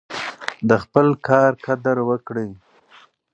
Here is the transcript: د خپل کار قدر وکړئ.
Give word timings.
د 0.69 0.71
خپل 0.83 1.07
کار 1.27 1.51
قدر 1.65 1.97
وکړئ. 2.09 2.49